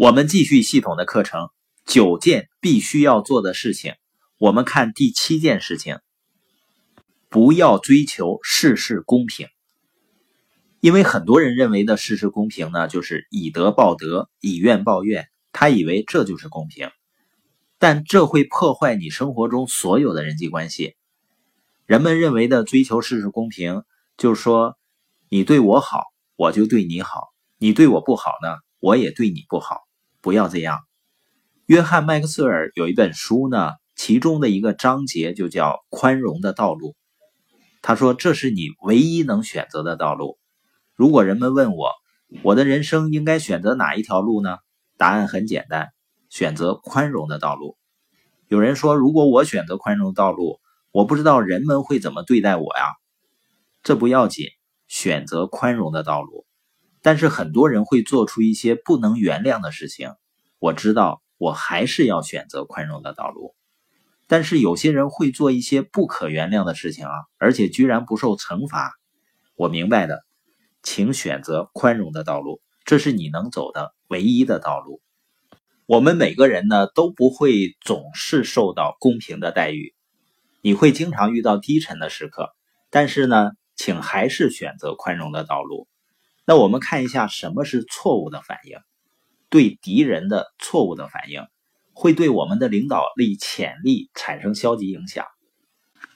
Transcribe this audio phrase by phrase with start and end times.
[0.00, 1.50] 我们继续系统的课程，
[1.84, 3.94] 九件必须要做的事情。
[4.38, 5.98] 我们看第七件事情：
[7.28, 9.48] 不要追求事事公平。
[10.78, 15.26] 因为很多人认为的事事公平呢，就是以德报德，以怨报怨。
[15.50, 16.92] 他以为这就是公平，
[17.80, 20.94] 但这会破坏你生活中所有的人际关系。
[21.86, 23.82] 人们认为的追求事事公平，
[24.16, 24.78] 就是说
[25.28, 26.04] 你对我好，
[26.36, 27.18] 我就对你好；
[27.58, 29.87] 你对我不好呢，我也对你不好。
[30.20, 30.78] 不要这样。
[31.66, 36.90] 约翰·麦克斯尔有一本书呢，其中的一个章节就叫《宽容的道路》。
[37.82, 40.38] 他说：“这是你唯一能选择的道路。”
[40.96, 41.92] 如果人们问我，
[42.42, 44.56] 我的人生应该选择哪一条路呢？
[44.96, 45.90] 答案很简单，
[46.28, 47.76] 选择宽容的道路。
[48.48, 50.58] 有人说，如果我选择宽容道路，
[50.90, 52.86] 我不知道人们会怎么对待我呀。
[53.84, 54.46] 这不要紧，
[54.88, 56.46] 选择宽容的道路。
[57.02, 60.14] 但是很多人会做出一些不能原谅的事情，
[60.58, 63.54] 我知道我还是要选择宽容的道路。
[64.26, 68.92] 但是有些人会做一些不可原谅的事情啊，而且居然不受惩罚。
[69.54, 70.22] 我明白的，
[70.82, 75.00] 请选择宽容的道路，这是你能走的唯一的道路。
[75.86, 79.94] 我们每个人呢都不会总是受到公平的待遇，
[80.60, 82.50] 你会经常遇到低沉的时刻，
[82.90, 85.88] 但是呢，请还是选择宽容的道路。
[86.48, 88.78] 那我们看一下什么是错误的反应，
[89.50, 91.42] 对敌人的错误的反应
[91.92, 95.26] 会对我们的领导力潜力产生消极影响。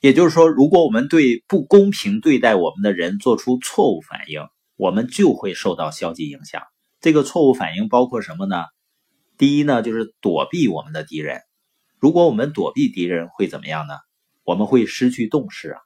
[0.00, 6.62] 也就是说，如果我们对不公平对待我们的人做出错误反应，我们就会受到消极影响。
[7.00, 8.66] 这个错误反应包括什么呢？
[9.36, 11.40] 第一呢，就是躲避我们的敌人。
[11.98, 13.94] 如果我们躲避敌人，会怎么样呢？
[14.44, 15.80] 我们会失去动势啊。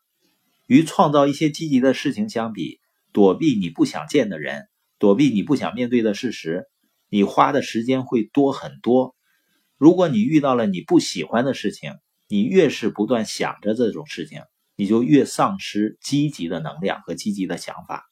[0.66, 2.78] 与创造一些积极的事情相比。
[3.14, 4.66] 躲避你不想见的人，
[4.98, 6.66] 躲避你不想面对的事实，
[7.08, 9.14] 你花的时间会多很多。
[9.78, 11.94] 如果你遇到了你不喜欢的事情，
[12.26, 14.42] 你越是不断想着这种事情，
[14.74, 18.04] 你就越丧失积极的能量和积极的想法。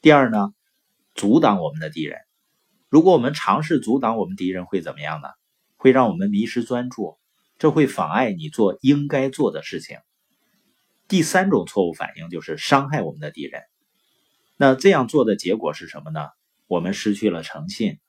[0.00, 0.54] 第二呢，
[1.14, 2.18] 阻挡我们的敌人。
[2.88, 5.28] 如果我们尝试阻挡我们敌人，会怎么样呢？
[5.76, 7.18] 会让我们迷失专注，
[7.58, 9.98] 这会妨碍你做应该做的事情。
[11.08, 13.60] 第三种错误反应就是伤害我们的敌人。
[14.60, 16.30] 那这样做的结果是什么呢？
[16.66, 18.00] 我们失去了诚信。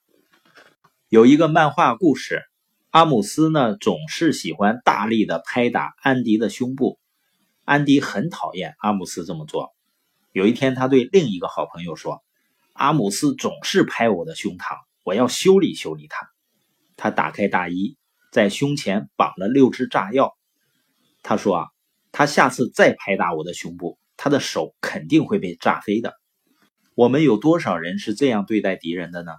[1.08, 2.42] 有一个漫画故事，
[2.90, 7.00] 阿姆斯呢总是喜欢大力的拍打安迪的胸部，
[7.66, 9.76] 安迪很讨厌阿姆斯这么做。
[10.32, 12.24] 有一天，他对另一个好朋友说
[12.74, 16.32] ：“阿姆斯总是拍我的胸膛，我要修理修理他。”
[16.98, 17.96] 他打开大衣，
[18.32, 20.36] 在胸前绑了六支炸药。
[21.22, 21.68] 他说：“啊，
[22.12, 26.16] 他下次再拍打我的胸部，他的手肯定会被炸飞的。”
[27.00, 29.32] 我们有多少人是这样对待敌人的呢？